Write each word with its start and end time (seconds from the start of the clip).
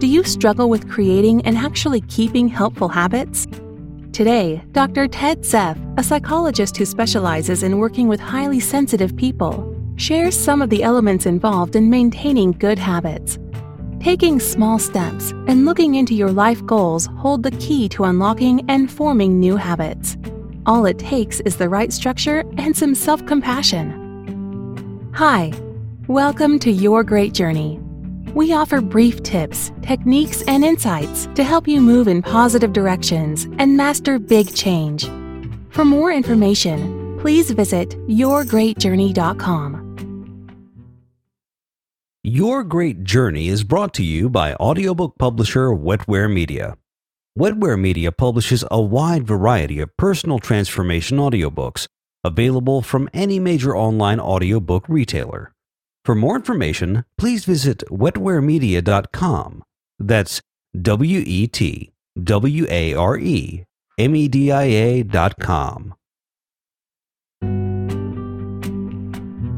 Do 0.00 0.06
you 0.06 0.24
struggle 0.24 0.70
with 0.70 0.88
creating 0.88 1.42
and 1.42 1.58
actually 1.58 2.00
keeping 2.00 2.48
helpful 2.48 2.88
habits? 2.88 3.46
Today, 4.12 4.64
Dr. 4.72 5.06
Ted 5.06 5.42
Zeff, 5.42 5.76
a 5.98 6.02
psychologist 6.02 6.78
who 6.78 6.86
specializes 6.86 7.62
in 7.62 7.76
working 7.76 8.08
with 8.08 8.18
highly 8.18 8.60
sensitive 8.60 9.14
people, 9.14 9.76
shares 9.96 10.34
some 10.34 10.62
of 10.62 10.70
the 10.70 10.82
elements 10.82 11.26
involved 11.26 11.76
in 11.76 11.90
maintaining 11.90 12.52
good 12.52 12.78
habits. 12.78 13.38
Taking 14.00 14.40
small 14.40 14.78
steps 14.78 15.32
and 15.48 15.66
looking 15.66 15.96
into 15.96 16.14
your 16.14 16.32
life 16.32 16.64
goals 16.64 17.04
hold 17.18 17.42
the 17.42 17.50
key 17.50 17.86
to 17.90 18.04
unlocking 18.04 18.64
and 18.70 18.90
forming 18.90 19.38
new 19.38 19.56
habits. 19.56 20.16
All 20.64 20.86
it 20.86 20.98
takes 20.98 21.40
is 21.40 21.58
the 21.58 21.68
right 21.68 21.92
structure 21.92 22.42
and 22.56 22.74
some 22.74 22.94
self 22.94 23.26
compassion. 23.26 23.92
Hi, 25.12 25.52
welcome 26.06 26.58
to 26.60 26.70
Your 26.70 27.04
Great 27.04 27.34
Journey. 27.34 27.78
We 28.28 28.52
offer 28.52 28.80
brief 28.80 29.22
tips, 29.22 29.72
techniques, 29.82 30.42
and 30.42 30.64
insights 30.64 31.26
to 31.34 31.42
help 31.44 31.66
you 31.66 31.80
move 31.80 32.08
in 32.08 32.22
positive 32.22 32.72
directions 32.72 33.48
and 33.58 33.76
master 33.76 34.18
big 34.18 34.54
change. 34.54 35.04
For 35.70 35.84
more 35.84 36.12
information, 36.12 37.18
please 37.20 37.50
visit 37.50 37.90
yourgreatjourney.com. 38.08 39.86
Your 42.22 42.64
Great 42.64 43.02
Journey 43.02 43.48
is 43.48 43.64
brought 43.64 43.94
to 43.94 44.04
you 44.04 44.28
by 44.28 44.52
audiobook 44.54 45.16
publisher 45.18 45.68
Wetware 45.68 46.30
Media. 46.30 46.76
Wetware 47.38 47.80
Media 47.80 48.12
publishes 48.12 48.62
a 48.70 48.80
wide 48.80 49.26
variety 49.26 49.80
of 49.80 49.96
personal 49.96 50.38
transformation 50.38 51.16
audiobooks 51.16 51.86
available 52.22 52.82
from 52.82 53.08
any 53.14 53.38
major 53.38 53.74
online 53.74 54.20
audiobook 54.20 54.86
retailer. 54.88 55.52
For 56.10 56.16
more 56.16 56.34
information, 56.34 57.04
please 57.16 57.44
visit 57.44 57.84
wetwaremedia.com. 57.88 59.62
That's 60.00 60.42
W 60.82 61.22
E 61.24 61.46
T 61.46 61.92
W 62.20 62.66
A 62.68 62.94
R 62.94 63.16
E 63.16 63.64
M 63.96 64.16
E 64.16 64.26
D 64.26 64.50
I 64.50 64.64
A.com. 64.64 65.94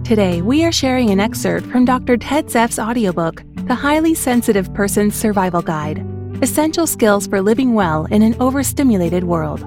Today, 0.05 0.43
we 0.43 0.63
are 0.67 0.73
sharing 0.73 1.09
an 1.09 1.21
excerpt 1.21 1.69
from 1.69 1.87
Dr. 1.87 2.19
Ted 2.19 2.49
Zeff's 2.49 2.79
audiobook, 2.79 3.43
The 3.67 3.75
Highly 3.75 4.13
Sensitive 4.13 4.75
Person's 4.75 5.15
Survival 5.15 5.63
Guide 5.63 6.07
Essential 6.43 6.87
Skills 6.87 7.27
for 7.27 7.41
Living 7.41 7.73
Well 7.73 8.05
in 8.11 8.21
an 8.21 8.37
Overstimulated 8.39 9.25
World. 9.25 9.65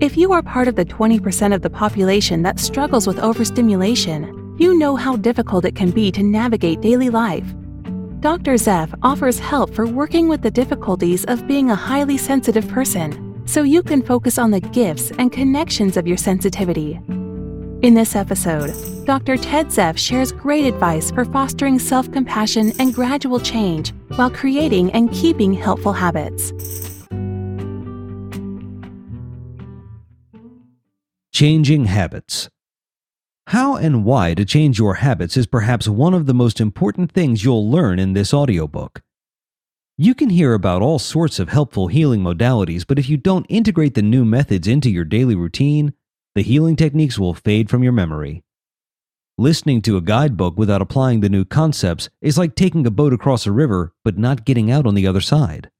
If 0.00 0.16
you 0.16 0.30
are 0.30 0.42
part 0.42 0.68
of 0.68 0.76
the 0.76 0.84
20% 0.84 1.52
of 1.52 1.62
the 1.62 1.70
population 1.70 2.42
that 2.42 2.60
struggles 2.60 3.08
with 3.08 3.18
overstimulation, 3.18 4.45
you 4.58 4.78
know 4.78 4.96
how 4.96 5.16
difficult 5.16 5.64
it 5.64 5.76
can 5.76 5.90
be 5.90 6.10
to 6.12 6.22
navigate 6.22 6.80
daily 6.80 7.10
life. 7.10 7.46
Dr. 8.20 8.54
Zeff 8.54 8.92
offers 9.02 9.38
help 9.38 9.74
for 9.74 9.86
working 9.86 10.28
with 10.28 10.42
the 10.42 10.50
difficulties 10.50 11.24
of 11.26 11.46
being 11.46 11.70
a 11.70 11.74
highly 11.74 12.16
sensitive 12.16 12.66
person 12.68 13.44
so 13.46 13.62
you 13.62 13.82
can 13.82 14.02
focus 14.02 14.38
on 14.38 14.50
the 14.50 14.60
gifts 14.60 15.12
and 15.18 15.30
connections 15.30 15.96
of 15.96 16.06
your 16.06 16.16
sensitivity. 16.16 16.98
In 17.82 17.94
this 17.94 18.16
episode, 18.16 18.74
Dr. 19.04 19.36
Ted 19.36 19.66
Zeff 19.66 19.98
shares 19.98 20.32
great 20.32 20.64
advice 20.64 21.10
for 21.10 21.24
fostering 21.26 21.78
self 21.78 22.10
compassion 22.10 22.72
and 22.78 22.94
gradual 22.94 23.38
change 23.38 23.92
while 24.16 24.30
creating 24.30 24.90
and 24.92 25.12
keeping 25.12 25.52
helpful 25.52 25.92
habits. 25.92 26.52
Changing 31.32 31.84
habits. 31.84 32.48
How 33.50 33.76
and 33.76 34.04
why 34.04 34.34
to 34.34 34.44
change 34.44 34.76
your 34.76 34.94
habits 34.94 35.36
is 35.36 35.46
perhaps 35.46 35.86
one 35.86 36.14
of 36.14 36.26
the 36.26 36.34
most 36.34 36.60
important 36.60 37.12
things 37.12 37.44
you'll 37.44 37.70
learn 37.70 38.00
in 38.00 38.12
this 38.12 38.34
audiobook. 38.34 39.02
You 39.96 40.16
can 40.16 40.30
hear 40.30 40.52
about 40.52 40.82
all 40.82 40.98
sorts 40.98 41.38
of 41.38 41.48
helpful 41.48 41.86
healing 41.86 42.22
modalities, 42.22 42.84
but 42.84 42.98
if 42.98 43.08
you 43.08 43.16
don't 43.16 43.46
integrate 43.48 43.94
the 43.94 44.02
new 44.02 44.24
methods 44.24 44.66
into 44.66 44.90
your 44.90 45.04
daily 45.04 45.36
routine, 45.36 45.94
the 46.34 46.42
healing 46.42 46.74
techniques 46.74 47.20
will 47.20 47.34
fade 47.34 47.70
from 47.70 47.84
your 47.84 47.92
memory. 47.92 48.42
Listening 49.38 49.80
to 49.82 49.96
a 49.96 50.02
guidebook 50.02 50.58
without 50.58 50.82
applying 50.82 51.20
the 51.20 51.28
new 51.28 51.44
concepts 51.44 52.08
is 52.20 52.36
like 52.36 52.56
taking 52.56 52.84
a 52.84 52.90
boat 52.90 53.12
across 53.12 53.46
a 53.46 53.52
river 53.52 53.94
but 54.02 54.18
not 54.18 54.44
getting 54.44 54.72
out 54.72 54.86
on 54.86 54.96
the 54.96 55.06
other 55.06 55.20
side. 55.20 55.70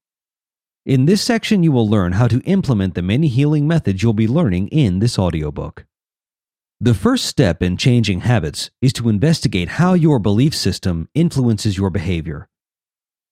In 0.84 1.06
this 1.06 1.20
section, 1.20 1.64
you 1.64 1.72
will 1.72 1.88
learn 1.88 2.12
how 2.12 2.28
to 2.28 2.40
implement 2.42 2.94
the 2.94 3.02
many 3.02 3.26
healing 3.26 3.66
methods 3.66 4.04
you'll 4.04 4.12
be 4.12 4.28
learning 4.28 4.68
in 4.68 5.00
this 5.00 5.18
audiobook. 5.18 5.84
The 6.78 6.92
first 6.92 7.24
step 7.24 7.62
in 7.62 7.78
changing 7.78 8.20
habits 8.20 8.70
is 8.82 8.92
to 8.94 9.08
investigate 9.08 9.80
how 9.80 9.94
your 9.94 10.18
belief 10.18 10.54
system 10.54 11.08
influences 11.14 11.78
your 11.78 11.88
behavior. 11.88 12.50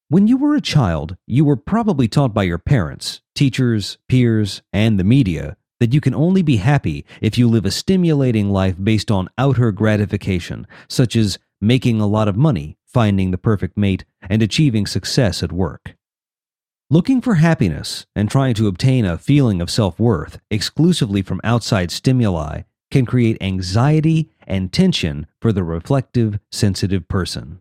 When 0.09 0.27
you 0.27 0.39
were 0.39 0.55
a 0.55 0.63
child, 0.63 1.19
you 1.27 1.45
were 1.45 1.57
probably 1.57 2.09
taught 2.09 2.33
by 2.33 2.45
your 2.45 2.57
parents, 2.57 3.21
teachers, 3.35 3.99
peers, 4.09 4.63
and 4.73 4.99
the 4.99 5.05
media 5.05 5.59
that 5.79 5.93
you 5.93 6.01
can 6.01 6.15
only 6.15 6.41
be 6.41 6.57
happy 6.57 7.05
if 7.21 7.37
you 7.37 7.47
live 7.47 7.67
a 7.67 7.71
stimulating 7.71 8.49
life 8.49 8.77
based 8.83 9.11
on 9.11 9.29
outer 9.37 9.73
gratification, 9.73 10.67
such 10.89 11.15
as 11.15 11.39
making 11.61 12.01
a 12.01 12.07
lot 12.07 12.29
of 12.29 12.39
money, 12.39 12.79
finding 12.87 13.31
the 13.31 13.37
perfect 13.37 13.77
mate, 13.77 14.07
and 14.23 14.41
achieving 14.41 14.87
success 14.87 15.43
at 15.43 15.53
work. 15.53 15.97
Looking 16.89 17.21
for 17.21 17.35
happiness 17.35 18.07
and 18.17 18.31
trying 18.31 18.55
to 18.55 18.69
obtain 18.69 19.05
a 19.05 19.19
feeling 19.19 19.61
of 19.61 19.71
self 19.71 20.01
worth 20.01 20.41
exclusively 20.51 21.21
from 21.21 21.43
outside 21.45 21.91
stimuli 21.91 22.63
can 22.95 23.05
create 23.05 23.37
anxiety 23.41 24.31
and 24.47 24.73
tension 24.73 25.27
for 25.43 25.53
the 25.53 25.65
reflective, 25.65 26.39
sensitive 26.53 27.09
person. 27.09 27.59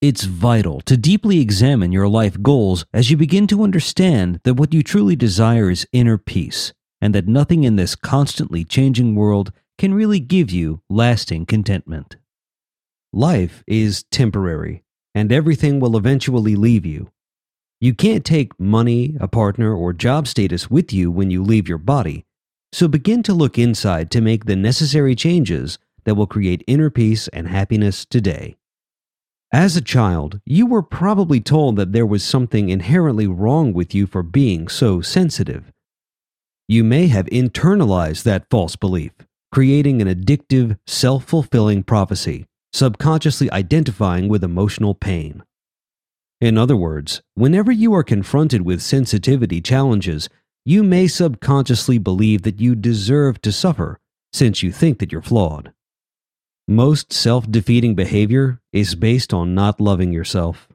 It's 0.00 0.24
vital 0.24 0.80
to 0.86 0.96
deeply 0.96 1.38
examine 1.38 1.92
your 1.92 2.08
life 2.08 2.42
goals 2.42 2.84
as 2.92 3.12
you 3.12 3.16
begin 3.16 3.46
to 3.46 3.62
understand 3.62 4.40
that 4.42 4.54
what 4.54 4.74
you 4.74 4.82
truly 4.82 5.14
desire 5.14 5.70
is 5.70 5.86
inner 5.92 6.18
peace 6.18 6.72
and 7.00 7.14
that 7.14 7.28
nothing 7.28 7.62
in 7.62 7.76
this 7.76 7.94
constantly 7.94 8.64
changing 8.64 9.14
world 9.14 9.52
can 9.78 9.94
really 9.94 10.18
give 10.18 10.50
you 10.50 10.80
lasting 10.90 11.46
contentment. 11.46 12.16
Life 13.12 13.62
is 13.68 14.02
temporary, 14.10 14.82
and 15.14 15.30
everything 15.30 15.78
will 15.78 15.96
eventually 15.96 16.56
leave 16.56 16.84
you. 16.84 17.12
You 17.80 17.94
can't 17.94 18.24
take 18.24 18.58
money, 18.58 19.16
a 19.20 19.28
partner, 19.28 19.72
or 19.72 19.92
job 19.92 20.26
status 20.26 20.68
with 20.68 20.92
you 20.92 21.12
when 21.12 21.30
you 21.30 21.40
leave 21.40 21.68
your 21.68 21.78
body, 21.78 22.26
so 22.74 22.88
begin 22.88 23.22
to 23.22 23.32
look 23.32 23.56
inside 23.56 24.10
to 24.10 24.20
make 24.20 24.46
the 24.46 24.56
necessary 24.56 25.14
changes 25.14 25.78
that 26.02 26.16
will 26.16 26.26
create 26.26 26.64
inner 26.66 26.90
peace 26.90 27.28
and 27.28 27.46
happiness 27.46 28.04
today. 28.04 28.56
As 29.52 29.76
a 29.76 29.80
child, 29.80 30.40
you 30.44 30.66
were 30.66 30.82
probably 30.82 31.40
told 31.40 31.76
that 31.76 31.92
there 31.92 32.04
was 32.04 32.24
something 32.24 32.70
inherently 32.70 33.28
wrong 33.28 33.72
with 33.72 33.94
you 33.94 34.08
for 34.08 34.24
being 34.24 34.66
so 34.66 35.00
sensitive. 35.00 35.70
You 36.66 36.82
may 36.82 37.06
have 37.06 37.26
internalized 37.26 38.24
that 38.24 38.50
false 38.50 38.74
belief, 38.74 39.12
creating 39.52 40.02
an 40.02 40.08
addictive, 40.08 40.76
self 40.84 41.24
fulfilling 41.26 41.84
prophecy, 41.84 42.44
subconsciously 42.72 43.48
identifying 43.52 44.26
with 44.26 44.42
emotional 44.42 44.96
pain. 44.96 45.44
In 46.40 46.58
other 46.58 46.76
words, 46.76 47.22
whenever 47.34 47.70
you 47.70 47.94
are 47.94 48.02
confronted 48.02 48.62
with 48.62 48.82
sensitivity 48.82 49.60
challenges, 49.60 50.28
you 50.64 50.82
may 50.82 51.06
subconsciously 51.06 51.98
believe 51.98 52.42
that 52.42 52.58
you 52.60 52.74
deserve 52.74 53.40
to 53.42 53.52
suffer 53.52 53.98
since 54.32 54.62
you 54.62 54.72
think 54.72 54.98
that 54.98 55.12
you're 55.12 55.20
flawed. 55.20 55.72
Most 56.66 57.12
self 57.12 57.50
defeating 57.50 57.94
behavior 57.94 58.60
is 58.72 58.94
based 58.94 59.34
on 59.34 59.54
not 59.54 59.80
loving 59.80 60.12
yourself. 60.12 60.66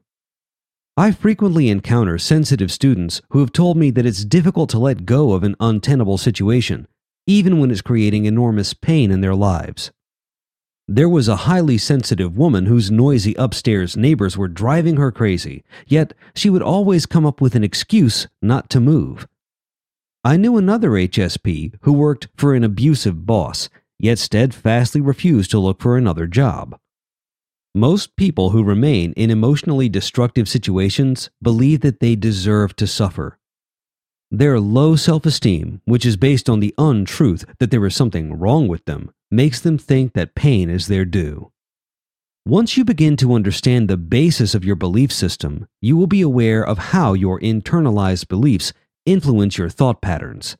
I 0.96 1.10
frequently 1.10 1.68
encounter 1.68 2.18
sensitive 2.18 2.70
students 2.70 3.20
who 3.30 3.40
have 3.40 3.52
told 3.52 3.76
me 3.76 3.90
that 3.90 4.06
it's 4.06 4.24
difficult 4.24 4.70
to 4.70 4.78
let 4.78 5.06
go 5.06 5.32
of 5.32 5.42
an 5.42 5.56
untenable 5.58 6.18
situation, 6.18 6.86
even 7.26 7.58
when 7.58 7.70
it's 7.70 7.80
creating 7.80 8.26
enormous 8.26 8.74
pain 8.74 9.10
in 9.10 9.20
their 9.20 9.34
lives. 9.34 9.90
There 10.86 11.08
was 11.08 11.26
a 11.28 11.46
highly 11.46 11.78
sensitive 11.78 12.36
woman 12.36 12.66
whose 12.66 12.90
noisy 12.90 13.34
upstairs 13.34 13.96
neighbors 13.96 14.36
were 14.36 14.48
driving 14.48 14.96
her 14.96 15.10
crazy, 15.10 15.64
yet 15.86 16.12
she 16.34 16.50
would 16.50 16.62
always 16.62 17.06
come 17.06 17.24
up 17.24 17.40
with 17.40 17.54
an 17.54 17.64
excuse 17.64 18.28
not 18.42 18.68
to 18.70 18.80
move. 18.80 19.26
I 20.22 20.36
knew 20.36 20.58
another 20.58 20.90
HSP 20.90 21.76
who 21.80 21.94
worked 21.94 22.28
for 22.36 22.54
an 22.54 22.62
abusive 22.62 23.24
boss, 23.24 23.70
yet 23.98 24.18
steadfastly 24.18 25.00
refused 25.00 25.50
to 25.52 25.58
look 25.58 25.80
for 25.80 25.96
another 25.96 26.26
job. 26.26 26.78
Most 27.74 28.16
people 28.16 28.50
who 28.50 28.62
remain 28.62 29.14
in 29.14 29.30
emotionally 29.30 29.88
destructive 29.88 30.46
situations 30.46 31.30
believe 31.40 31.80
that 31.80 32.00
they 32.00 32.16
deserve 32.16 32.76
to 32.76 32.86
suffer. 32.86 33.38
Their 34.30 34.60
low 34.60 34.94
self 34.94 35.24
esteem, 35.24 35.80
which 35.86 36.04
is 36.04 36.18
based 36.18 36.50
on 36.50 36.60
the 36.60 36.74
untruth 36.76 37.46
that 37.58 37.70
there 37.70 37.86
is 37.86 37.96
something 37.96 38.38
wrong 38.38 38.68
with 38.68 38.84
them, 38.84 39.10
makes 39.30 39.58
them 39.58 39.78
think 39.78 40.12
that 40.12 40.34
pain 40.34 40.68
is 40.68 40.86
their 40.86 41.06
due. 41.06 41.50
Once 42.44 42.76
you 42.76 42.84
begin 42.84 43.16
to 43.16 43.34
understand 43.34 43.88
the 43.88 43.96
basis 43.96 44.54
of 44.54 44.64
your 44.64 44.76
belief 44.76 45.12
system, 45.12 45.66
you 45.80 45.96
will 45.96 46.06
be 46.06 46.20
aware 46.20 46.62
of 46.62 46.78
how 46.78 47.14
your 47.14 47.40
internalized 47.40 48.28
beliefs 48.28 48.74
influence 49.06 49.58
your 49.58 49.68
thought 49.68 50.00
patterns. 50.00 50.56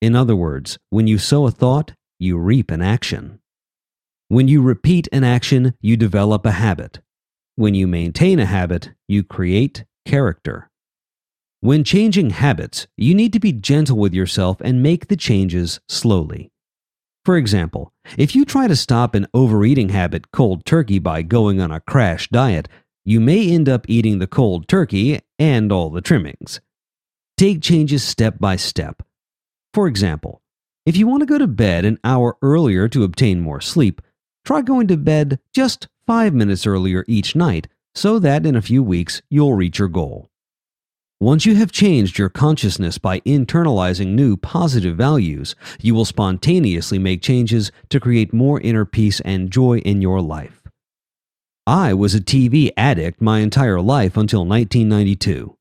In 0.00 0.14
other 0.14 0.36
words, 0.36 0.78
when 0.90 1.06
you 1.06 1.18
sow 1.18 1.46
a 1.46 1.50
thought, 1.50 1.92
you 2.18 2.38
reap 2.38 2.70
an 2.70 2.82
action. 2.82 3.40
When 4.28 4.48
you 4.48 4.62
repeat 4.62 5.08
an 5.12 5.24
action, 5.24 5.74
you 5.80 5.96
develop 5.96 6.44
a 6.44 6.52
habit. 6.52 7.00
When 7.56 7.74
you 7.74 7.86
maintain 7.86 8.38
a 8.38 8.46
habit, 8.46 8.90
you 9.08 9.24
create 9.24 9.84
character. 10.06 10.70
When 11.60 11.82
changing 11.82 12.30
habits, 12.30 12.86
you 12.96 13.14
need 13.14 13.32
to 13.32 13.40
be 13.40 13.52
gentle 13.52 13.96
with 13.96 14.14
yourself 14.14 14.58
and 14.60 14.82
make 14.82 15.08
the 15.08 15.16
changes 15.16 15.80
slowly. 15.88 16.52
For 17.24 17.36
example, 17.36 17.92
if 18.16 18.36
you 18.36 18.44
try 18.44 18.68
to 18.68 18.76
stop 18.76 19.14
an 19.14 19.26
overeating 19.34 19.88
habit 19.88 20.30
cold 20.30 20.64
turkey 20.64 20.98
by 20.98 21.22
going 21.22 21.60
on 21.60 21.72
a 21.72 21.80
crash 21.80 22.28
diet, 22.28 22.68
you 23.04 23.20
may 23.20 23.50
end 23.50 23.68
up 23.68 23.86
eating 23.88 24.18
the 24.18 24.26
cold 24.26 24.68
turkey 24.68 25.20
and 25.38 25.72
all 25.72 25.90
the 25.90 26.00
trimmings. 26.00 26.60
Take 27.38 27.62
changes 27.62 28.02
step 28.02 28.40
by 28.40 28.56
step. 28.56 29.00
For 29.72 29.86
example, 29.86 30.42
if 30.84 30.96
you 30.96 31.06
want 31.06 31.20
to 31.20 31.26
go 31.26 31.38
to 31.38 31.46
bed 31.46 31.84
an 31.84 32.00
hour 32.02 32.36
earlier 32.42 32.88
to 32.88 33.04
obtain 33.04 33.38
more 33.40 33.60
sleep, 33.60 34.02
try 34.44 34.60
going 34.60 34.88
to 34.88 34.96
bed 34.96 35.38
just 35.54 35.86
five 36.04 36.34
minutes 36.34 36.66
earlier 36.66 37.04
each 37.06 37.36
night 37.36 37.68
so 37.94 38.18
that 38.18 38.44
in 38.44 38.56
a 38.56 38.60
few 38.60 38.82
weeks 38.82 39.22
you'll 39.30 39.54
reach 39.54 39.78
your 39.78 39.86
goal. 39.86 40.28
Once 41.20 41.46
you 41.46 41.54
have 41.54 41.70
changed 41.70 42.18
your 42.18 42.28
consciousness 42.28 42.98
by 42.98 43.20
internalizing 43.20 44.14
new 44.14 44.36
positive 44.36 44.96
values, 44.96 45.54
you 45.80 45.94
will 45.94 46.04
spontaneously 46.04 46.98
make 46.98 47.22
changes 47.22 47.70
to 47.88 48.00
create 48.00 48.32
more 48.32 48.60
inner 48.62 48.84
peace 48.84 49.20
and 49.20 49.52
joy 49.52 49.78
in 49.78 50.02
your 50.02 50.20
life. 50.20 50.60
I 51.68 51.94
was 51.94 52.16
a 52.16 52.20
TV 52.20 52.70
addict 52.76 53.20
my 53.20 53.38
entire 53.38 53.80
life 53.80 54.16
until 54.16 54.44
1992. 54.44 55.57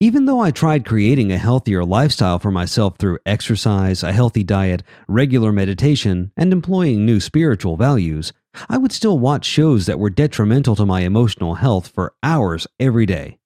Even 0.00 0.26
though 0.26 0.38
I 0.38 0.52
tried 0.52 0.86
creating 0.86 1.32
a 1.32 1.38
healthier 1.38 1.84
lifestyle 1.84 2.38
for 2.38 2.52
myself 2.52 2.98
through 2.98 3.18
exercise, 3.26 4.04
a 4.04 4.12
healthy 4.12 4.44
diet, 4.44 4.84
regular 5.08 5.50
meditation, 5.50 6.30
and 6.36 6.52
employing 6.52 7.04
new 7.04 7.18
spiritual 7.18 7.76
values, 7.76 8.32
I 8.68 8.78
would 8.78 8.92
still 8.92 9.18
watch 9.18 9.44
shows 9.44 9.86
that 9.86 9.98
were 9.98 10.08
detrimental 10.08 10.76
to 10.76 10.86
my 10.86 11.00
emotional 11.00 11.56
health 11.56 11.88
for 11.88 12.14
hours 12.22 12.68
every 12.78 13.06
day. 13.06 13.38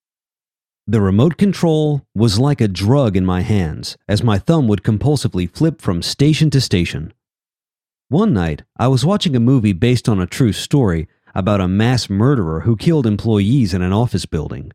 The 0.85 1.01
remote 1.01 1.37
control 1.37 2.05
was 2.13 2.37
like 2.37 2.61
a 2.61 2.67
drug 2.67 3.17
in 3.17 3.25
my 3.25 3.41
hands 3.41 3.97
as 4.07 4.21
my 4.21 4.37
thumb 4.37 4.67
would 4.67 4.83
compulsively 4.83 5.49
flip 5.49 5.81
from 5.81 6.03
station 6.03 6.51
to 6.51 6.61
station. 6.61 7.15
One 8.09 8.31
night, 8.31 8.61
I 8.77 8.89
was 8.89 9.03
watching 9.03 9.35
a 9.35 9.39
movie 9.39 9.73
based 9.73 10.07
on 10.07 10.19
a 10.19 10.27
true 10.27 10.53
story 10.53 11.07
about 11.33 11.61
a 11.61 11.67
mass 11.67 12.11
murderer 12.11 12.59
who 12.59 12.77
killed 12.77 13.07
employees 13.07 13.73
in 13.73 13.81
an 13.81 13.91
office 13.91 14.27
building. 14.27 14.71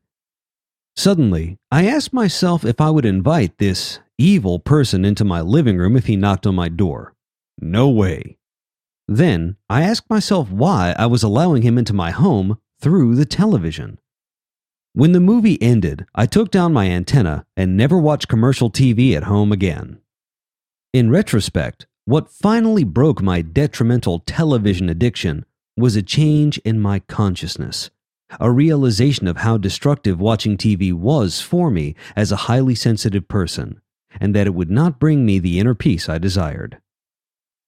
Suddenly, 0.98 1.58
I 1.70 1.86
asked 1.86 2.12
myself 2.12 2.64
if 2.64 2.80
I 2.80 2.90
would 2.90 3.04
invite 3.04 3.58
this 3.58 4.00
evil 4.18 4.58
person 4.58 5.04
into 5.04 5.24
my 5.24 5.40
living 5.40 5.78
room 5.78 5.96
if 5.96 6.06
he 6.06 6.16
knocked 6.16 6.44
on 6.44 6.56
my 6.56 6.68
door. 6.68 7.14
No 7.60 7.88
way. 7.88 8.36
Then, 9.06 9.54
I 9.70 9.82
asked 9.82 10.10
myself 10.10 10.50
why 10.50 10.96
I 10.98 11.06
was 11.06 11.22
allowing 11.22 11.62
him 11.62 11.78
into 11.78 11.92
my 11.92 12.10
home 12.10 12.58
through 12.80 13.14
the 13.14 13.24
television. 13.24 14.00
When 14.92 15.12
the 15.12 15.20
movie 15.20 15.62
ended, 15.62 16.04
I 16.16 16.26
took 16.26 16.50
down 16.50 16.72
my 16.72 16.86
antenna 16.88 17.46
and 17.56 17.76
never 17.76 17.96
watched 17.96 18.26
commercial 18.26 18.68
TV 18.68 19.14
at 19.14 19.22
home 19.22 19.52
again. 19.52 20.00
In 20.92 21.10
retrospect, 21.10 21.86
what 22.06 22.28
finally 22.28 22.82
broke 22.82 23.22
my 23.22 23.40
detrimental 23.40 24.18
television 24.26 24.88
addiction 24.88 25.44
was 25.76 25.94
a 25.94 26.02
change 26.02 26.58
in 26.64 26.80
my 26.80 26.98
consciousness, 26.98 27.90
a 28.40 28.50
realization 28.50 29.26
of 29.26 29.38
how 29.38 29.56
destructive 29.56 30.20
watching 30.20 30.56
TV 30.56 30.92
was 30.92 31.40
for 31.40 31.70
me 31.70 31.94
as 32.14 32.30
a 32.30 32.44
highly 32.48 32.74
sensitive 32.74 33.28
person, 33.28 33.80
and 34.20 34.34
that 34.34 34.46
it 34.46 34.54
would 34.54 34.70
not 34.70 34.98
bring 34.98 35.24
me 35.24 35.38
the 35.38 35.58
inner 35.58 35.74
peace 35.74 36.08
I 36.08 36.18
desired. 36.18 36.78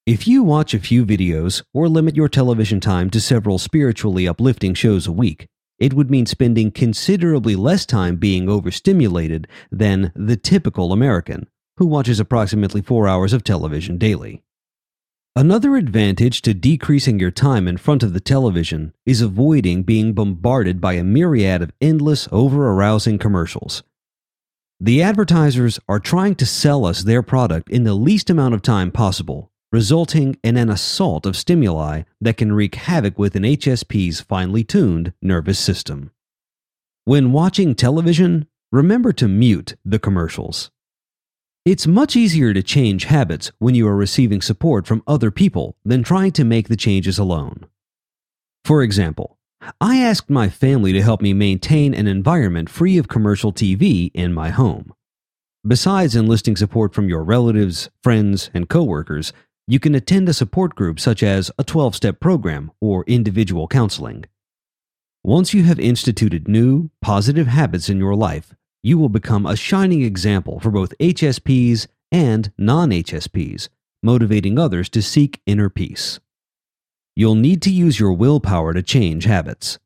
If 0.07 0.27
you 0.27 0.43
watch 0.43 0.75
a 0.75 0.81
few 0.81 1.07
videos 1.07 1.63
or 1.73 1.89
limit 1.89 2.17
your 2.17 2.29
television 2.29 2.81
time 2.81 3.11
to 3.11 3.21
several 3.21 3.59
spiritually 3.59 4.27
uplifting 4.27 4.75
shows 4.75 5.07
a 5.07 5.13
week, 5.13 5.47
it 5.79 5.95
would 5.95 6.11
mean 6.11 6.27
spending 6.27 6.71
considerably 6.71 7.57
less 7.57 7.87
time 7.87 8.17
being 8.17 8.49
overstimulated 8.49 9.49
than 9.71 10.13
the 10.15 10.37
typical 10.37 10.93
American, 10.93 11.49
who 11.77 11.87
watches 11.87 12.21
approximately 12.21 12.83
four 12.83 13.09
hours 13.09 13.33
of 13.33 13.45
television 13.45 13.99
daily. 13.99 14.43
Another 15.37 15.77
advantage 15.77 16.43
to 16.43 16.55
decreasing 16.55 17.21
your 17.21 17.31
time 17.31 17.69
in 17.69 17.77
front 17.77 18.03
of 18.03 18.13
the 18.13 18.21
television 18.21 18.93
is 19.07 19.21
avoiding 19.21 19.85
being 19.85 20.13
bombarded 20.13 20.81
by 20.81 20.95
a 20.95 21.05
myriad 21.05 21.63
of 21.63 21.73
endless, 21.81 22.29
over 22.33 22.69
arousing 22.69 23.19
commercials. 23.19 23.83
The 24.81 25.03
advertisers 25.03 25.79
are 25.89 26.01
trying 26.01 26.35
to 26.37 26.47
sell 26.47 26.85
us 26.85 27.03
their 27.03 27.23
product 27.23 27.69
in 27.71 27.85
the 27.85 27.95
least 27.95 28.29
amount 28.29 28.55
of 28.55 28.63
time 28.63 28.91
possible 28.91 29.51
resulting 29.73 30.37
in 30.43 30.57
an 30.57 30.69
assault 30.69 31.27
of 31.27 31.37
stimuli 31.37 32.03
that 32.21 32.37
can 32.37 32.53
wreak 32.53 32.75
havoc 32.75 33.19
with 33.19 33.37
an 33.37 33.45
HSP's 33.45 34.21
finely 34.21 34.65
tuned 34.65 35.13
nervous 35.23 35.59
system. 35.59 36.11
When 37.05 37.33
watching 37.33 37.75
television, 37.75 38.49
remember 38.73 39.13
to 39.13 39.29
mute 39.29 39.77
the 39.85 39.99
commercials. 39.99 40.71
It's 41.67 41.87
much 41.87 42.17
easier 42.17 42.55
to 42.55 42.63
change 42.63 43.05
habits 43.05 43.53
when 43.59 43.75
you 43.75 43.87
are 43.87 43.95
receiving 43.95 44.41
support 44.41 44.87
from 44.87 45.03
other 45.07 45.31
people 45.31 45.77
than 45.85 46.03
trying 46.03 46.33
to 46.33 46.45
make 46.45 46.69
the 46.69 46.77
changes 46.77 47.19
alone. 47.19 47.67
For 48.65 48.83
example, 48.83 49.37
I 49.79 49.99
asked 49.99 50.31
my 50.31 50.49
family 50.49 50.95
to 50.95 51.03
help 51.03 51.21
me 51.21 51.35
maintain 51.35 51.93
an 51.93 52.07
environment 52.07 52.71
free 52.71 52.97
of 52.97 53.09
commercial 53.09 53.53
TV 53.53 54.11
in 54.15 54.33
my 54.33 54.49
home. 54.49 54.95
Besides 55.67 56.17
enlisting 56.17 56.57
support 56.57 56.95
from 56.95 57.11
your 57.11 57.23
relatives, 57.23 57.91
friends, 58.03 58.51
and 58.55 58.67
coworkers, 58.67 59.35
you 59.67 59.79
can 59.79 59.95
attend 59.95 60.31
a 60.31 60.35
support 60.35 60.75
group 60.75 60.99
such 60.99 61.23
as 61.23 61.51
a 61.59 61.65
12 61.65 61.95
step 61.95 62.21
program 62.21 62.73
or 62.81 63.05
individual 63.07 63.69
counseling. 63.69 64.25
Once 65.23 65.53
you 65.53 65.65
have 65.65 65.79
instituted 65.79 66.49
new, 66.49 66.91
positive 67.03 67.49
habits 67.49 67.91
in 67.91 67.99
your 67.99 68.17
life, 68.17 68.55
you 68.83 68.99
will 68.99 69.09
become 69.09 69.47
a 69.47 69.57
shining 69.57 70.03
example 70.03 70.61
for 70.61 70.71
both 70.71 70.97
HSPs 70.99 71.87
and 72.11 72.53
non 72.59 72.91
HSPs, 72.91 73.69
motivating 74.03 74.59
others 74.59 74.89
to 74.91 75.03
seek 75.03 75.41
inner 75.47 75.69
peace. 75.69 76.21
You'll 77.17 77.35
need 77.35 77.63
to 77.63 77.71
use 77.71 78.01
your 78.01 78.13
willpower 78.13 78.73
to 78.75 78.83
change 78.83 79.25
habits. 79.25 79.79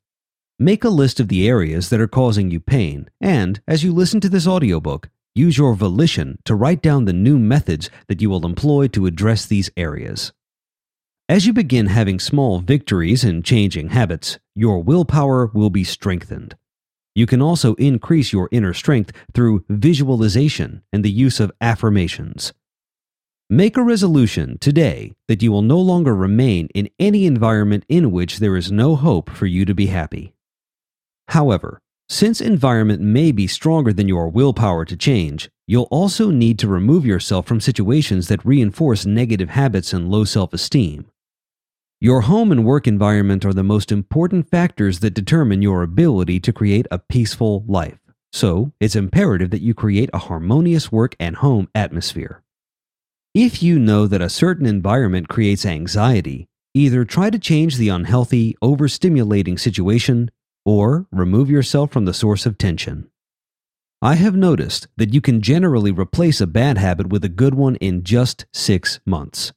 Make 0.59 0.85
a 0.85 0.89
list 0.89 1.21
of 1.21 1.29
the 1.29 1.49
areas 1.49 1.91
that 1.91 2.01
are 2.01 2.09
causing 2.09 2.51
you 2.51 2.61
pain, 2.61 3.11
and 3.21 3.61
as 3.67 3.83
you 3.83 3.93
listen 3.93 4.21
to 4.21 4.29
this 4.29 4.47
audiobook, 4.47 5.09
Use 5.37 5.59
your 5.59 5.75
volition 5.75 6.39
to 6.45 6.55
write 6.55 6.81
down 6.81 7.07
the 7.07 7.13
new 7.13 7.41
methods 7.41 7.91
that 8.07 8.23
you 8.23 8.31
will 8.31 8.47
employ 8.47 8.87
to 8.87 9.07
address 9.07 9.47
these 9.47 9.69
areas. 9.77 10.33
As 11.29 11.45
you 11.45 11.53
begin 11.53 11.87
having 11.87 12.21
small 12.21 12.61
victories 12.61 13.25
in 13.25 13.43
changing 13.43 13.89
habits, 13.89 14.39
your 14.55 14.81
willpower 14.81 15.47
will 15.47 15.71
be 15.71 15.83
strengthened. 15.83 16.55
You 17.15 17.27
can 17.27 17.41
also 17.41 17.75
increase 17.75 18.33
your 18.33 18.49
inner 18.51 18.75
strength 18.75 19.13
through 19.33 19.65
visualization 19.69 20.83
and 20.93 21.05
the 21.05 21.11
use 21.11 21.39
of 21.39 21.53
affirmations. 21.61 22.53
Make 23.49 23.77
a 23.77 23.83
resolution 23.83 24.59
today 24.59 25.13
that 25.29 25.43
you 25.43 25.53
will 25.53 25.63
no 25.63 25.79
longer 25.79 26.15
remain 26.15 26.69
in 26.75 26.89
any 26.99 27.27
environment 27.27 27.85
in 27.89 28.11
which 28.11 28.39
there 28.39 28.57
is 28.57 28.73
no 28.73 28.97
hope 28.97 29.31
for 29.31 29.47
you 29.47 29.65
to 29.65 29.75
be 29.75 29.87
happy. 29.87 30.35
However, 31.29 31.79
since 32.09 32.41
environment 32.41 33.01
may 33.01 33.33
be 33.33 33.47
stronger 33.47 33.93
than 33.93 34.09
your 34.09 34.29
willpower 34.29 34.85
to 34.85 34.97
change, 34.97 35.51
you'll 35.67 35.89
also 35.91 36.31
need 36.31 36.59
to 36.59 36.69
remove 36.69 37.07
yourself 37.07 37.47
from 37.47 37.61
situations 37.61 38.29
that 38.29 38.45
reinforce 38.45 39.07
negative 39.07 39.51
habits 39.51 39.93
and 39.93 40.11
low 40.11 40.25
self 40.25 40.53
esteem. 40.53 41.07
Your 42.05 42.21
home 42.21 42.53
and 42.53 42.67
work 42.67 42.87
environment 42.87 43.47
are 43.47 43.55
the 43.55 43.63
most 43.63 43.91
important 43.91 44.51
factors 44.51 45.01
that 45.01 45.15
determine 45.15 45.63
your 45.63 45.83
ability 45.83 46.39
to 46.41 46.53
create 46.53 46.87
a 46.91 46.99
peaceful 46.99 47.65
life. 47.67 47.99
So, 48.31 48.73
it's 48.79 48.95
imperative 48.95 49.49
that 49.53 49.63
you 49.63 49.73
create 49.73 50.11
a 50.13 50.19
harmonious 50.19 50.93
work 50.93 51.17
and 51.19 51.37
home 51.37 51.71
atmosphere. 51.75 52.43
If 53.35 53.63
you 53.63 53.79
know 53.79 54.07
that 54.07 54.21
a 54.21 54.29
certain 54.29 54.67
environment 54.67 55.31
creates 55.31 55.65
anxiety, 55.65 56.47
either 56.75 57.07
try 57.07 57.31
to 57.31 57.39
change 57.39 57.79
the 57.79 57.89
unhealthy, 57.89 58.55
overstimulating 58.63 59.59
situation 59.59 60.31
or 60.67 61.07
remove 61.11 61.49
yourself 61.49 61.91
from 61.91 62.05
the 62.05 62.13
source 62.13 62.45
of 62.45 62.59
tension. 62.59 63.09
I 64.03 64.17
have 64.17 64.37
noticed 64.37 64.89
that 64.99 65.15
you 65.15 65.23
can 65.23 65.41
generally 65.41 65.91
replace 65.91 66.43
a 66.43 66.47
bad 66.47 66.77
habit 66.77 67.07
with 67.07 67.25
a 67.25 67.31
good 67.31 67.55
one 67.55 67.77
in 67.77 68.05
just 68.05 68.45
six 68.53 69.01
months. 69.07 69.55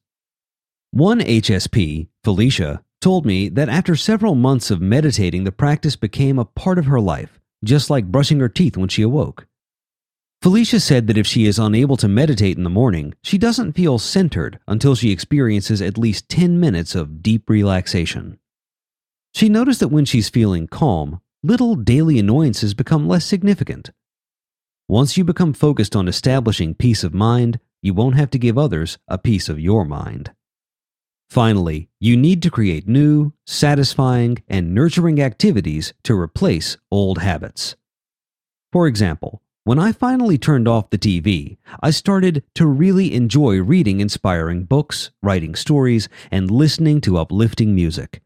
One 0.92 1.20
HSP, 1.20 2.08
Felicia, 2.28 2.84
told 3.00 3.26
me 3.26 3.48
that 3.48 3.70
after 3.70 3.96
several 3.96 4.36
months 4.36 4.70
of 4.70 4.82
meditating, 4.82 5.46
the 5.46 5.52
practice 5.54 5.96
became 5.96 6.38
a 6.38 6.44
part 6.44 6.78
of 6.78 6.88
her 6.88 7.00
life, 7.00 7.40
just 7.64 7.90
like 7.90 8.12
brushing 8.12 8.42
her 8.42 8.50
teeth 8.50 8.76
when 8.76 8.90
she 8.90 9.02
awoke. 9.02 9.48
Felicia 10.42 10.82
said 10.82 11.08
that 11.08 11.18
if 11.18 11.26
she 11.26 11.46
is 11.46 11.58
unable 11.58 11.96
to 11.96 12.10
meditate 12.10 12.58
in 12.58 12.66
the 12.66 12.70
morning, 12.70 13.14
she 13.24 13.38
doesn't 13.38 13.78
feel 13.78 13.98
centered 13.98 14.60
until 14.68 14.94
she 14.94 15.10
experiences 15.10 15.82
at 15.82 15.98
least 15.98 16.28
10 16.28 16.60
minutes 16.60 16.96
of 16.96 17.24
deep 17.24 17.50
relaxation. 17.50 18.38
She 19.34 19.48
noticed 19.48 19.80
that 19.80 19.88
when 19.88 20.04
she's 20.04 20.28
feeling 20.28 20.68
calm, 20.68 21.22
little 21.44 21.76
daily 21.76 22.20
annoyances 22.20 22.74
become 22.74 23.08
less 23.08 23.24
significant. 23.24 23.92
Once 24.90 25.16
you 25.16 25.24
become 25.24 25.54
focused 25.54 25.96
on 25.96 26.10
establishing 26.10 26.76
peace 26.76 27.06
of 27.06 27.14
mind, 27.14 27.62
you 27.82 27.94
won't 27.94 28.18
have 28.18 28.32
to 28.32 28.38
give 28.38 28.58
others 28.58 28.98
a 29.08 29.18
piece 29.18 29.48
of 29.48 29.62
your 29.62 29.86
mind. 29.86 30.34
Finally, 31.30 31.90
you 32.00 32.16
need 32.16 32.42
to 32.42 32.50
create 32.50 32.88
new, 32.88 33.34
satisfying, 33.46 34.38
and 34.48 34.74
nurturing 34.74 35.22
activities 35.22 35.94
to 36.04 36.18
replace 36.18 36.78
old 36.90 37.20
habits. 37.20 37.76
For 38.72 38.88
example, 38.88 39.42
when 39.66 39.80
I 39.80 39.92
finally 39.92 40.38
turned 40.38 40.68
off 40.68 40.90
the 40.90 40.98
TV, 40.98 41.58
I 41.84 41.90
started 41.90 42.44
to 42.56 42.66
really 42.66 43.14
enjoy 43.14 43.62
reading 43.62 44.00
inspiring 44.00 44.64
books, 44.64 45.12
writing 45.22 45.56
stories, 45.56 46.08
and 46.32 46.50
listening 46.50 47.02
to 47.02 47.18
uplifting 47.18 47.76
music. 47.76 48.22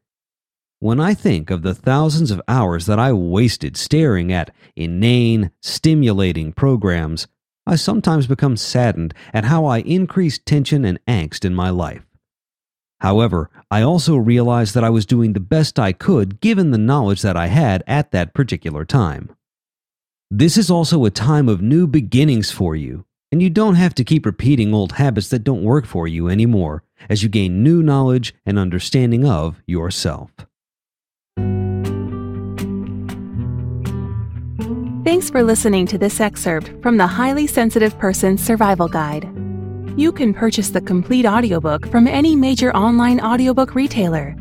When 0.79 1.00
I 1.00 1.15
think 1.15 1.50
of 1.50 1.63
the 1.63 1.74
thousands 1.74 2.29
of 2.29 2.41
hours 2.48 2.86
that 2.86 3.00
I 3.00 3.13
wasted 3.13 3.75
staring 3.75 4.31
at 4.31 4.53
inane, 4.75 5.50
stimulating 5.62 6.53
programs, 6.53 7.27
I 7.65 7.75
sometimes 7.75 8.27
become 8.27 8.58
saddened 8.58 9.15
at 9.34 9.46
how 9.46 9.65
I 9.65 9.79
increased 9.79 10.46
tension 10.46 10.86
and 10.86 11.03
angst 11.08 11.43
in 11.43 11.55
my 11.55 11.72
life. 11.72 12.11
However, 13.01 13.50
I 13.72 13.81
also 13.81 14.15
realized 14.15 14.75
that 14.75 14.84
I 14.84 14.91
was 14.91 15.08
doing 15.08 15.34
the 15.34 15.39
best 15.39 15.79
I 15.79 15.91
could 15.91 16.39
given 16.39 16.70
the 16.70 16.77
knowledge 16.77 17.24
that 17.24 17.36
I 17.36 17.48
had 17.48 17.84
at 17.88 18.12
that 18.12 18.36
particular 18.36 18.86
time. 18.86 19.36
This 20.29 20.55
is 20.55 20.70
also 20.70 21.03
a 21.03 21.10
time 21.10 21.50
of 21.50 21.63
new 21.63 21.88
beginnings 21.88 22.51
for 22.51 22.75
you, 22.75 23.05
and 23.31 23.41
you 23.41 23.50
don't 23.50 23.74
have 23.74 23.96
to 23.96 24.03
keep 24.03 24.24
repeating 24.24 24.72
old 24.72 24.93
habits 24.93 25.29
that 25.29 25.43
don't 25.43 25.63
work 25.63 25.88
for 25.88 26.08
you 26.08 26.29
anymore 26.29 26.84
as 27.10 27.24
you 27.24 27.29
gain 27.29 27.63
new 27.63 27.81
knowledge 27.81 28.36
and 28.46 28.60
understanding 28.60 29.25
of 29.25 29.60
yourself. 29.65 30.29
Thanks 35.03 35.31
for 35.31 35.41
listening 35.41 35.88
to 35.88 35.98
this 35.98 36.20
excerpt 36.20 36.72
from 36.84 36.98
the 36.98 37.08
Highly 37.08 37.48
Sensitive 37.48 37.98
Person 37.98 38.38
Survival 38.38 38.88
Guide. 38.88 39.40
You 39.98 40.13
can 40.13 40.33
purchase 40.33 40.69
the 40.69 40.79
complete 40.79 41.25
audiobook 41.25 41.86
from 41.88 42.07
any 42.07 42.33
major 42.36 42.74
online 42.75 43.19
audiobook 43.19 43.75
retailer. 43.75 44.36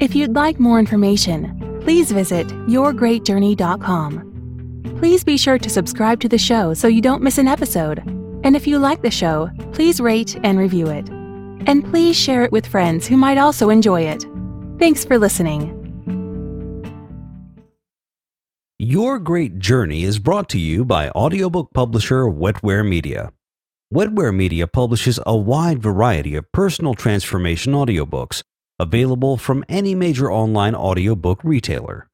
If 0.00 0.16
you'd 0.16 0.34
like 0.34 0.58
more 0.58 0.80
information, 0.80 1.78
please 1.82 2.10
visit 2.10 2.48
yourgreatjourney.com. 2.48 4.96
Please 4.98 5.22
be 5.22 5.36
sure 5.36 5.58
to 5.58 5.70
subscribe 5.70 6.18
to 6.20 6.28
the 6.28 6.38
show 6.38 6.74
so 6.74 6.88
you 6.88 7.00
don't 7.00 7.22
miss 7.22 7.38
an 7.38 7.46
episode. 7.46 8.00
And 8.42 8.56
if 8.56 8.66
you 8.66 8.78
like 8.78 9.02
the 9.02 9.10
show, 9.10 9.50
please 9.72 10.00
rate 10.00 10.36
and 10.42 10.58
review 10.58 10.88
it. 10.88 11.08
And 11.68 11.84
please 11.84 12.18
share 12.18 12.42
it 12.42 12.50
with 12.50 12.66
friends 12.66 13.06
who 13.06 13.16
might 13.16 13.38
also 13.38 13.70
enjoy 13.70 14.02
it. 14.02 14.26
Thanks 14.78 15.04
for 15.04 15.18
listening. 15.18 15.76
Your 18.78 19.18
Great 19.18 19.58
Journey 19.58 20.04
is 20.04 20.18
brought 20.18 20.48
to 20.48 20.58
you 20.58 20.84
by 20.84 21.10
audiobook 21.10 21.68
publisher 21.74 22.24
Wetware 22.24 22.88
Media. 22.88 23.30
Wetware 23.92 24.32
Media 24.32 24.68
publishes 24.68 25.18
a 25.26 25.36
wide 25.36 25.82
variety 25.82 26.36
of 26.36 26.52
personal 26.52 26.94
transformation 26.94 27.72
audiobooks 27.72 28.40
available 28.78 29.36
from 29.36 29.64
any 29.68 29.96
major 29.96 30.30
online 30.30 30.76
audiobook 30.76 31.42
retailer. 31.42 32.06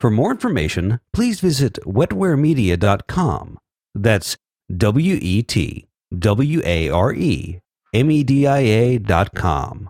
For 0.00 0.10
more 0.10 0.32
information, 0.32 0.98
please 1.12 1.38
visit 1.38 1.74
wetwaremedia.com. 1.86 3.58
That's 3.94 4.36
W 4.76 5.18
E 5.22 5.42
T 5.44 5.86
W 6.18 6.62
A 6.64 6.88
R 6.88 7.12
E 7.12 7.60
M 7.94 8.10
E 8.10 8.24
D 8.24 8.48
I 8.48 8.58
A.com. 8.58 9.88